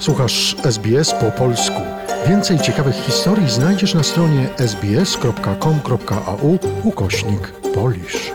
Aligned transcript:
Słuchasz 0.00 0.56
SBS 0.64 1.14
po 1.14 1.30
polsku. 1.30 1.80
Więcej 2.28 2.58
ciekawych 2.58 2.94
historii 2.94 3.50
znajdziesz 3.50 3.94
na 3.94 4.02
stronie 4.02 4.48
sbs.com.au 4.58 6.58
ukośnik 6.84 7.52
polisz. 7.74 8.32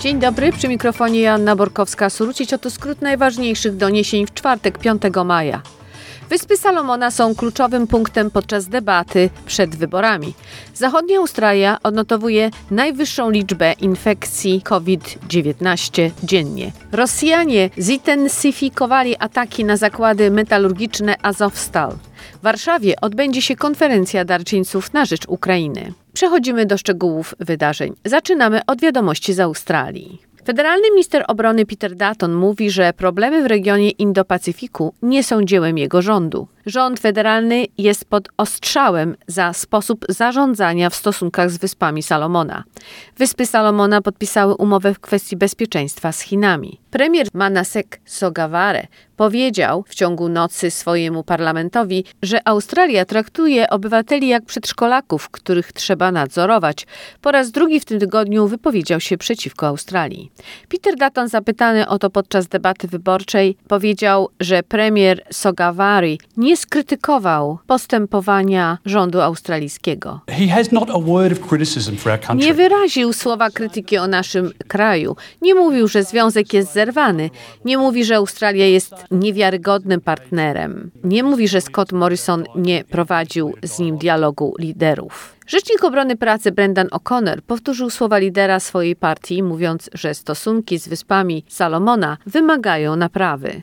Dzień 0.00 0.18
dobry, 0.18 0.52
przy 0.52 0.68
mikrofonie 0.68 1.20
Joanna 1.20 1.56
Borkowska-Surucić. 1.56 2.54
Oto 2.54 2.70
skrót 2.70 3.02
najważniejszych 3.02 3.76
doniesień 3.76 4.26
w 4.26 4.34
czwartek, 4.34 4.78
5 4.78 5.02
maja. 5.24 5.62
Wyspy 6.30 6.56
Salomona 6.56 7.10
są 7.10 7.34
kluczowym 7.34 7.86
punktem 7.86 8.30
podczas 8.30 8.66
debaty 8.68 9.30
przed 9.46 9.76
wyborami. 9.76 10.34
Zachodnia 10.74 11.18
Australia 11.18 11.78
odnotowuje 11.82 12.50
najwyższą 12.70 13.30
liczbę 13.30 13.72
infekcji 13.72 14.62
COVID-19 14.64 16.10
dziennie. 16.22 16.72
Rosjanie 16.92 17.70
zintensyfikowali 17.78 19.16
ataki 19.18 19.64
na 19.64 19.76
zakłady 19.76 20.30
metalurgiczne 20.30 21.16
Azovstal. 21.22 21.92
W 22.40 22.42
Warszawie 22.42 23.00
odbędzie 23.00 23.42
się 23.42 23.56
konferencja 23.56 24.24
darczyńców 24.24 24.92
na 24.92 25.04
rzecz 25.04 25.28
Ukrainy. 25.28 25.92
Przechodzimy 26.12 26.66
do 26.66 26.78
szczegółów 26.78 27.34
wydarzeń. 27.40 27.94
Zaczynamy 28.04 28.60
od 28.66 28.80
wiadomości 28.80 29.32
z 29.34 29.40
Australii. 29.40 30.29
Federalny 30.50 30.90
minister 30.90 31.24
obrony 31.28 31.66
Peter 31.66 31.96
Dutton 31.96 32.32
mówi, 32.34 32.70
że 32.70 32.92
problemy 32.92 33.42
w 33.42 33.46
regionie 33.46 33.90
Indo-Pacyfiku 33.90 34.92
nie 35.02 35.24
są 35.24 35.44
dziełem 35.44 35.78
jego 35.78 36.02
rządu. 36.02 36.48
Rząd 36.66 37.00
federalny 37.00 37.66
jest 37.78 38.04
pod 38.04 38.28
ostrzałem 38.36 39.16
za 39.26 39.52
sposób 39.52 40.04
zarządzania 40.08 40.90
w 40.90 40.94
stosunkach 40.94 41.50
z 41.50 41.58
Wyspami 41.58 42.02
Salomona. 42.02 42.64
Wyspy 43.16 43.46
Salomona 43.46 44.02
podpisały 44.02 44.54
umowę 44.54 44.94
w 44.94 45.00
kwestii 45.00 45.36
bezpieczeństwa 45.36 46.12
z 46.12 46.20
Chinami. 46.20 46.80
Premier 46.90 47.26
Manasek 47.34 48.00
Sogavare 48.04 48.86
powiedział 49.16 49.84
w 49.88 49.94
ciągu 49.94 50.28
nocy 50.28 50.70
swojemu 50.70 51.24
parlamentowi, 51.24 52.04
że 52.22 52.48
Australia 52.48 53.04
traktuje 53.04 53.70
obywateli 53.70 54.28
jak 54.28 54.44
przedszkolaków, 54.44 55.30
których 55.30 55.72
trzeba 55.72 56.12
nadzorować. 56.12 56.86
Po 57.20 57.30
raz 57.30 57.50
drugi 57.50 57.80
w 57.80 57.84
tym 57.84 58.00
tygodniu 58.00 58.46
wypowiedział 58.46 59.00
się 59.00 59.18
przeciwko 59.18 59.66
Australii. 59.66 60.32
Peter 60.68 60.96
Dutton, 60.96 61.28
zapytany 61.28 61.88
o 61.88 61.98
to 61.98 62.10
podczas 62.10 62.46
debaty 62.46 62.88
wyborczej, 62.88 63.56
powiedział, 63.68 64.28
że 64.40 64.62
premier 64.62 65.24
Sogavare 65.32 66.16
nie 66.36 66.49
skrytykował 66.56 67.58
postępowania 67.66 68.78
rządu 68.84 69.20
australijskiego. 69.20 70.20
Nie 72.34 72.54
wyraził 72.54 73.12
słowa 73.12 73.50
krytyki 73.50 73.98
o 73.98 74.06
naszym 74.06 74.50
kraju. 74.68 75.16
Nie 75.42 75.54
mówił, 75.54 75.88
że 75.88 76.04
związek 76.04 76.52
jest 76.52 76.72
zerwany. 76.72 77.30
Nie 77.64 77.78
mówi, 77.78 78.04
że 78.04 78.16
Australia 78.16 78.66
jest 78.66 78.94
niewiarygodnym 79.10 80.00
partnerem. 80.00 80.90
Nie 81.04 81.22
mówi, 81.22 81.48
że 81.48 81.60
Scott 81.60 81.92
Morrison 81.92 82.44
nie 82.56 82.84
prowadził 82.84 83.54
z 83.62 83.78
nim 83.78 83.98
dialogu 83.98 84.54
liderów. 84.58 85.39
Rzecznik 85.50 85.84
obrony 85.84 86.16
pracy 86.16 86.52
Brendan 86.52 86.86
O'Connor 86.86 87.40
powtórzył 87.40 87.90
słowa 87.90 88.18
lidera 88.18 88.60
swojej 88.60 88.96
partii, 88.96 89.42
mówiąc, 89.42 89.90
że 89.94 90.14
stosunki 90.14 90.78
z 90.78 90.88
wyspami 90.88 91.44
Salomona 91.48 92.16
wymagają 92.26 92.96
naprawy. 92.96 93.60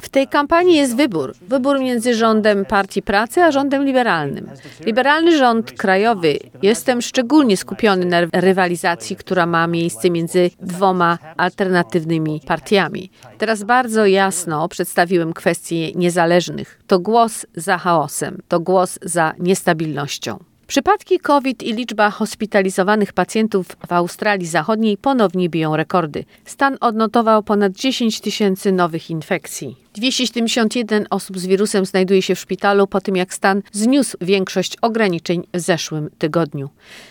W 0.00 0.08
tej 0.08 0.28
kampanii 0.28 0.76
jest 0.76 0.96
wybór. 0.96 1.34
Wybór 1.48 1.80
między 1.80 2.14
rządem 2.14 2.64
Partii 2.64 3.02
Pracy 3.02 3.42
a 3.42 3.50
rządem 3.50 3.84
liberalnym. 3.84 4.50
Liberalny 4.86 5.38
rząd 5.38 5.72
krajowy 5.72 6.38
jestem 6.62 7.02
szczególnie 7.02 7.56
skupiony 7.56 8.04
na 8.04 8.20
rywalizacji, 8.32 9.16
która 9.16 9.46
ma 9.46 9.66
miejsce 9.66 10.10
między 10.10 10.50
dwoma 10.60 11.18
alternatywnymi 11.36 12.40
partiami. 12.46 13.10
Teraz 13.38 13.62
bardzo 13.62 14.06
jasno 14.06 14.68
przedstawiłem 14.68 15.32
kwestie 15.32 15.92
niezależnych. 15.92 16.80
To 16.86 16.98
głos 16.98 17.46
za 17.56 17.78
chaosem, 17.78 18.42
to 18.48 18.60
głos 18.60 18.98
za 19.02 19.34
niestabilnością. 19.38 20.38
Przypadki 20.66 21.18
COVID 21.18 21.62
i 21.62 21.72
liczba 21.72 22.10
hospitalizowanych 22.10 23.12
pacjentów 23.12 23.66
w 23.66 23.92
Australii 23.92 24.46
Zachodniej 24.46 24.96
ponownie 24.96 25.48
biją 25.48 25.76
rekordy. 25.76 26.24
Stan 26.44 26.76
odnotował 26.80 27.42
ponad 27.42 27.72
10 27.72 28.20
tysięcy 28.20 28.72
nowych 28.72 29.10
infekcji. 29.10 29.76
271 29.94 31.06
osób 31.10 31.38
z 31.38 31.46
wirusem 31.46 31.86
znajduje 31.86 32.22
się 32.22 32.34
w 32.34 32.40
szpitalu 32.40 32.86
po 32.86 33.00
tym, 33.00 33.16
jak 33.16 33.34
stan 33.34 33.62
zniósł 33.72 34.16
większość 34.20 34.76
ograniczeń 34.82 35.42
w 35.54 35.60
zeszłym 35.60 36.10
tygodniu. 36.18 36.70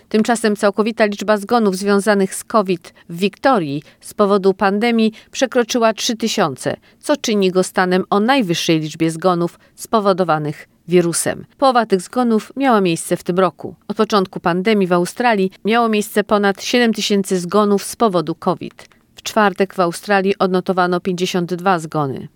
Tymczasem 0.10 0.56
całkowita 0.56 1.06
liczba 1.06 1.38
zgonów 1.38 1.76
związanych 1.76 2.36
z 2.36 2.44
COVID 2.44 2.94
w 3.10 3.18
Wiktorii 3.18 3.84
z 4.02 4.14
powodu 4.14 4.54
pandemii 4.54 5.12
przekroczyła 5.32 5.94
3000, 5.94 6.78
co 7.00 7.18
czyni 7.18 7.52
go 7.52 7.64
stanem 7.64 8.04
o 8.10 8.20
najwyższej 8.20 8.80
liczbie 8.80 9.12
zgonów 9.12 9.60
spowodowanych 9.76 10.68
wirusem. 10.88 11.46
Połowa 11.58 11.86
tych 11.86 12.02
zgonów 12.02 12.52
miała 12.56 12.82
miejsce 12.82 13.18
w 13.18 13.24
tym 13.24 13.40
roku. 13.40 13.76
Od 13.88 13.98
początku 13.98 14.40
pandemii 14.40 14.88
w 14.88 14.94
Australii 14.94 15.52
miało 15.66 15.90
miejsce 15.90 16.24
ponad 16.24 16.64
7 16.64 16.94
tysięcy 16.94 17.40
zgonów 17.40 17.84
z 17.84 17.96
powodu 17.96 18.36
COVID. 18.36 18.90
W 19.16 19.24
czwartek 19.24 19.74
w 19.74 19.80
Australii 19.80 20.38
odnotowano 20.40 21.00
52 21.00 21.80
zgony. 21.80 22.28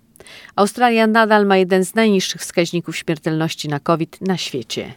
Australia 0.55 1.07
nadal 1.07 1.45
ma 1.45 1.57
jeden 1.57 1.85
z 1.85 1.95
najniższych 1.95 2.41
wskaźników 2.41 2.97
śmiertelności 2.97 3.67
na 3.69 3.79
COVID 3.79 4.17
na 4.21 4.37
świecie. 4.37 4.93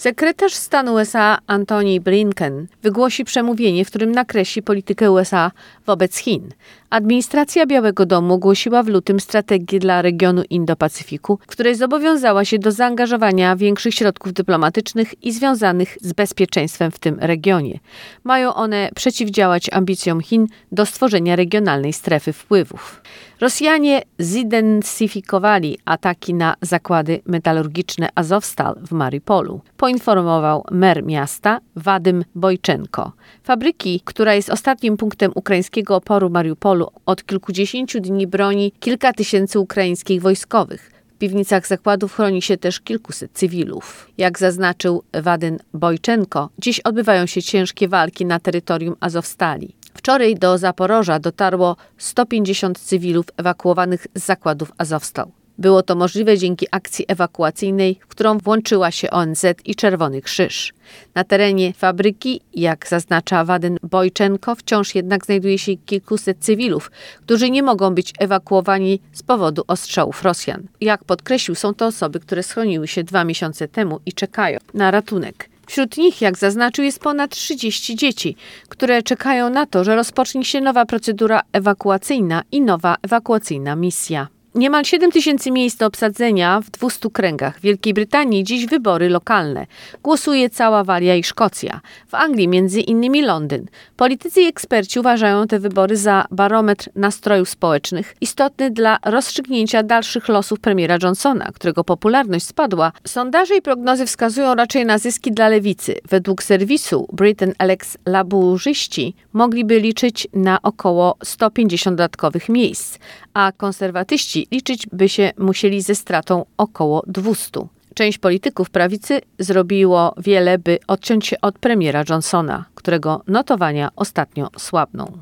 Sekretarz 0.00 0.54
stanu 0.54 0.94
USA 0.94 1.38
Antony 1.46 2.00
Blinken 2.00 2.66
wygłosi 2.82 3.24
przemówienie, 3.24 3.84
w 3.84 3.88
którym 3.88 4.12
nakreśli 4.12 4.62
politykę 4.62 5.10
USA 5.10 5.50
wobec 5.86 6.16
Chin. 6.16 6.48
Administracja 6.90 7.66
Białego 7.66 8.06
Domu 8.06 8.34
ogłosiła 8.34 8.82
w 8.82 8.88
lutym 8.88 9.20
strategię 9.20 9.78
dla 9.78 10.02
regionu 10.02 10.42
Indo-Pacyfiku, 10.50 11.38
której 11.46 11.74
zobowiązała 11.74 12.44
się 12.44 12.58
do 12.58 12.72
zaangażowania 12.72 13.56
większych 13.56 13.94
środków 13.94 14.32
dyplomatycznych 14.32 15.24
i 15.24 15.32
związanych 15.32 15.98
z 16.00 16.12
bezpieczeństwem 16.12 16.90
w 16.90 16.98
tym 16.98 17.18
regionie. 17.18 17.78
Mają 18.24 18.54
one 18.54 18.90
przeciwdziałać 18.94 19.66
ambicjom 19.72 20.20
Chin 20.20 20.46
do 20.72 20.86
stworzenia 20.86 21.36
regionalnej 21.36 21.92
strefy 21.92 22.32
wpływów. 22.32 23.02
Rosjanie 23.40 24.02
zidentyfikowali 24.18 25.78
ataki 25.84 26.34
na 26.34 26.54
zakłady 26.62 27.20
metalurgiczne 27.26 28.08
Azovstal 28.14 28.76
w 28.86 28.92
Maripolu, 28.92 29.60
poinformował 29.76 30.64
mer 30.70 31.04
miasta 31.04 31.60
Wadym 31.76 32.24
Bojczenko. 32.34 33.12
Fabryki, 33.42 34.02
która 34.04 34.34
jest 34.34 34.50
ostatnim 34.50 34.96
punktem 34.96 35.32
ukraińskiego 35.34 35.96
oporu 35.96 36.30
Mariupolu, 36.30 36.88
od 37.06 37.24
kilkudziesięciu 37.24 38.00
dni 38.00 38.26
broni 38.26 38.72
kilka 38.80 39.12
tysięcy 39.12 39.58
ukraińskich 39.58 40.22
wojskowych. 40.22 40.90
W 41.14 41.18
piwnicach 41.18 41.66
zakładów 41.66 42.14
chroni 42.14 42.42
się 42.42 42.56
też 42.56 42.80
kilkuset 42.80 43.30
cywilów. 43.32 44.10
Jak 44.18 44.38
zaznaczył 44.38 45.02
Wadyn 45.22 45.58
Bojczenko, 45.74 46.48
dziś 46.58 46.80
odbywają 46.80 47.26
się 47.26 47.42
ciężkie 47.42 47.88
walki 47.88 48.26
na 48.26 48.40
terytorium 48.40 48.96
Azowstali. 49.00 49.79
Wczoraj 49.94 50.34
do 50.34 50.58
Zaporoża 50.58 51.18
dotarło 51.18 51.76
150 51.98 52.78
cywilów 52.78 53.26
ewakuowanych 53.36 54.06
z 54.14 54.24
zakładów 54.24 54.72
Azowstal. 54.78 55.26
Było 55.60 55.82
to 55.82 55.96
możliwe 55.96 56.38
dzięki 56.38 56.66
akcji 56.70 57.04
ewakuacyjnej, 57.08 58.00
w 58.00 58.06
którą 58.06 58.38
włączyła 58.38 58.90
się 58.90 59.10
ONZ 59.10 59.44
i 59.64 59.74
Czerwony 59.74 60.22
Krzyż. 60.22 60.72
Na 61.14 61.24
terenie 61.24 61.72
fabryki, 61.72 62.40
jak 62.54 62.88
zaznacza 62.88 63.44
Wadyn 63.44 63.78
Bojczenko, 63.82 64.54
wciąż 64.54 64.94
jednak 64.94 65.24
znajduje 65.24 65.58
się 65.58 65.76
kilkuset 65.76 66.38
cywilów, 66.38 66.90
którzy 67.20 67.50
nie 67.50 67.62
mogą 67.62 67.94
być 67.94 68.12
ewakuowani 68.18 69.00
z 69.12 69.22
powodu 69.22 69.64
ostrzałów 69.66 70.22
Rosjan. 70.22 70.66
Jak 70.80 71.04
podkreślił, 71.04 71.54
są 71.54 71.74
to 71.74 71.86
osoby, 71.86 72.20
które 72.20 72.42
schroniły 72.42 72.88
się 72.88 73.04
dwa 73.04 73.24
miesiące 73.24 73.68
temu 73.68 74.00
i 74.06 74.12
czekają 74.12 74.58
na 74.74 74.90
ratunek. 74.90 75.49
Wśród 75.70 75.96
nich, 75.96 76.20
jak 76.20 76.38
zaznaczył, 76.38 76.84
jest 76.84 77.00
ponad 77.00 77.30
30 77.30 77.96
dzieci, 77.96 78.36
które 78.68 79.02
czekają 79.02 79.50
na 79.50 79.66
to, 79.66 79.84
że 79.84 79.96
rozpocznie 79.96 80.44
się 80.44 80.60
nowa 80.60 80.86
procedura 80.86 81.40
ewakuacyjna 81.52 82.42
i 82.52 82.60
nowa 82.60 82.96
ewakuacyjna 83.02 83.76
misja. 83.76 84.28
Niemal 84.54 84.84
7 84.84 85.12
tysięcy 85.12 85.50
miejsc 85.50 85.76
do 85.76 85.86
obsadzenia 85.86 86.60
w 86.60 86.70
200 86.70 87.10
kręgach. 87.10 87.58
W 87.58 87.60
Wielkiej 87.60 87.94
Brytanii 87.94 88.44
dziś 88.44 88.66
wybory 88.66 89.08
lokalne. 89.08 89.66
Głosuje 90.02 90.50
cała 90.50 90.84
Walia 90.84 91.16
i 91.16 91.22
Szkocja. 91.22 91.80
W 92.08 92.14
Anglii 92.14 92.48
między 92.48 92.80
innymi 92.80 93.22
Londyn. 93.22 93.66
Politycy 93.96 94.40
i 94.40 94.46
eksperci 94.46 95.00
uważają 95.00 95.46
te 95.46 95.58
wybory 95.58 95.96
za 95.96 96.26
barometr 96.30 96.88
nastrojów 96.94 97.48
społecznych, 97.48 98.14
istotny 98.20 98.70
dla 98.70 98.98
rozstrzygnięcia 99.04 99.82
dalszych 99.82 100.28
losów 100.28 100.60
premiera 100.60 100.98
Johnsona, 101.02 101.50
którego 101.54 101.84
popularność 101.84 102.46
spadła. 102.46 102.92
Sondaże 103.06 103.56
i 103.56 103.62
prognozy 103.62 104.06
wskazują 104.06 104.54
raczej 104.54 104.86
na 104.86 104.98
zyski 104.98 105.32
dla 105.32 105.48
lewicy. 105.48 105.94
Według 106.08 106.42
serwisu 106.42 107.06
Britain 107.12 107.52
Alex 107.58 107.98
laburzyści 108.06 109.14
mogliby 109.32 109.80
liczyć 109.80 110.28
na 110.32 110.62
około 110.62 111.16
150 111.24 111.96
dodatkowych 111.96 112.48
miejsc, 112.48 112.98
a 113.34 113.52
konserwatyści 113.56 114.39
liczyć 114.50 114.86
by 114.92 115.08
się 115.08 115.32
musieli 115.38 115.82
ze 115.82 115.94
stratą 115.94 116.44
około 116.56 117.02
200. 117.06 117.50
Część 117.94 118.18
polityków 118.18 118.70
prawicy 118.70 119.20
zrobiło 119.38 120.14
wiele, 120.18 120.58
by 120.58 120.78
odciąć 120.86 121.26
się 121.26 121.40
od 121.40 121.58
premiera 121.58 122.04
Johnsona, 122.08 122.64
którego 122.74 123.22
notowania 123.26 123.90
ostatnio 123.96 124.48
słabną. 124.58 125.12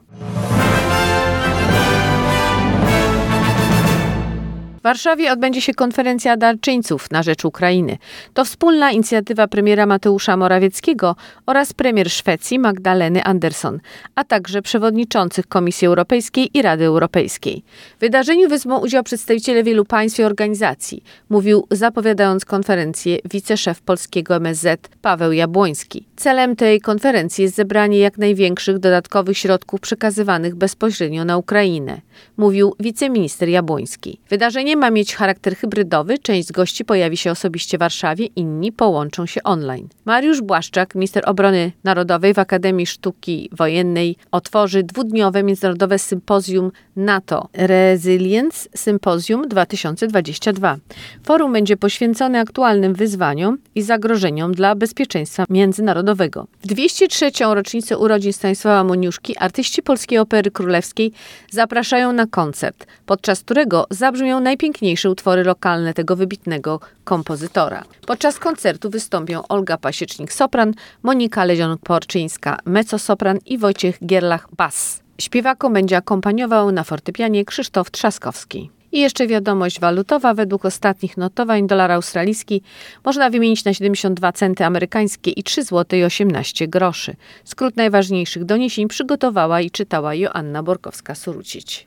W 4.79 4.83
Warszawie 4.83 5.33
odbędzie 5.33 5.61
się 5.61 5.75
konferencja 5.75 6.37
darczyńców 6.37 7.11
na 7.11 7.23
rzecz 7.23 7.45
Ukrainy. 7.45 7.99
To 8.35 8.45
wspólna 8.45 8.91
inicjatywa 8.91 9.49
premiera 9.49 9.87
Mateusza 9.87 10.37
Morawieckiego 10.37 11.17
oraz 11.47 11.73
premier 11.73 12.11
Szwecji 12.11 12.59
Magdaleny 12.59 13.25
Andersson, 13.25 13.81
a 14.15 14.25
także 14.25 14.63
przewodniczących 14.63 15.47
Komisji 15.47 15.87
Europejskiej 15.87 16.51
i 16.55 16.63
Rady 16.63 16.85
Europejskiej. 16.85 17.63
W 17.97 18.01
wydarzeniu 18.01 18.49
wezmą 18.49 18.79
udział 18.79 19.03
przedstawiciele 19.03 19.63
wielu 19.63 19.85
państw 19.85 20.19
i 20.19 20.23
organizacji, 20.23 21.03
mówił 21.29 21.67
zapowiadając 21.71 22.45
konferencję 22.45 23.19
wiceszef 23.31 23.81
polskiego 23.81 24.37
MSZ 24.37 24.89
Paweł 25.03 25.33
Jabłoński. 25.33 26.07
Celem 26.17 26.57
tej 26.57 26.81
konferencji 26.81 27.43
jest 27.43 27.57
zebranie 27.57 27.99
jak 27.99 28.19
największych 28.19 28.79
dodatkowych 28.79 29.39
środków 29.39 29.81
przekazywanych 29.81 30.55
bezpośrednio 30.55 31.25
na 31.25 31.39
Ukrainę, 31.39 32.01
mówił 32.37 32.75
wiceminister 32.81 33.49
Jabłoński. 33.49 34.21
Wydarzenie 34.31 34.68
ma 34.77 34.91
mieć 34.91 35.15
charakter 35.15 35.57
hybrydowy, 35.57 36.19
część 36.19 36.49
z 36.49 36.53
gości 36.53 36.85
pojawi 36.85 37.17
się 37.17 37.31
osobiście 37.31 37.79
w 37.79 37.81
Warszawie, 37.81 38.27
inni 38.27 38.73
połączą 38.73 39.27
się 39.27 39.43
online. 39.43 39.89
Mariusz 40.05 40.41
Błaszczak, 40.41 40.95
minister 40.95 41.23
obrony 41.27 41.73
narodowej 41.85 42.35
w 42.35 42.39
Akademii 42.39 42.87
Sztuki 42.87 43.51
Wojennej, 43.53 44.17
otworzy 44.31 44.83
dwudniowe 44.83 45.43
międzynarodowe 45.43 45.99
sympozjum 45.99 46.73
NATO 46.99 47.49
Resilience 47.53 48.69
Symposium 48.75 49.49
2022. 49.49 50.77
Forum 51.25 51.53
będzie 51.53 51.77
poświęcone 51.77 52.41
aktualnym 52.41 52.95
wyzwaniom 52.95 53.59
i 53.75 53.83
zagrożeniom 53.83 54.55
dla 54.55 54.75
bezpieczeństwa 54.75 55.45
międzynarodowego. 55.51 56.47
W 56.63 56.67
203. 56.67 57.31
rocznicę 57.55 57.99
urodzin 57.99 58.33
Stanisława 58.33 58.85
Moniuszki 58.85 59.39
artyści 59.39 59.83
Polskiej 59.83 60.19
Opery 60.19 60.51
Królewskiej 60.51 61.13
zapraszają 61.51 62.13
na 62.13 62.27
koncert, 62.27 62.87
podczas 63.07 63.41
którego 63.41 63.87
zabrzmią 63.91 64.41
najpiękniejsze 64.41 65.11
utwory 65.11 65.45
lokalne 65.45 65.95
tego 65.95 66.17
wybitnego 66.17 66.81
kompozytora. 67.05 67.85
Podczas 68.07 68.39
koncertu 68.39 68.91
wystąpią 68.91 69.43
Olga 69.49 69.77
Pasiecznik-sopran, 69.77 70.73
Monika 71.03 71.45
Lezion-Porczyńska 71.47 72.57
mezzo-sopran 72.65 73.39
i 73.47 73.59
Wojciech 73.59 73.99
Gierlach-bass. 74.03 75.08
Śpiewakom 75.21 75.73
będzie 75.73 75.97
akompaniował 75.97 76.73
na 76.73 76.85
fortepianie 76.85 77.45
Krzysztof 77.45 77.91
Trzaskowski. 77.91 78.71
I 78.93 79.01
jeszcze 79.01 79.27
wiadomość 79.27 79.81
walutowa. 79.81 80.35
Według 80.35 80.65
ostatnich 80.65 81.17
notowań 81.17 81.67
dolar 81.67 81.93
australijski 81.93 82.63
można 83.05 83.31
wymienić 83.31 83.65
na 83.65 83.75
72 83.75 84.33
centy 84.33 84.65
amerykańskie 84.65 85.31
i 85.31 85.43
3 85.43 85.63
zł 85.63 85.99
i 85.99 86.05
18 86.05 86.69
groszy. 86.69 87.17
Skrót 87.45 87.77
najważniejszych 87.77 88.45
doniesień 88.45 88.89
przygotowała 88.89 89.61
i 89.61 89.71
czytała 89.71 90.15
Joanna 90.15 90.63
Borkowska-Surucić. 90.63 91.87